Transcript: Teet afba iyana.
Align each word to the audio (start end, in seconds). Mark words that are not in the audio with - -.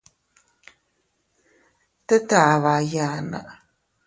Teet 2.07 2.29
afba 2.41 2.73
iyana. 2.85 3.41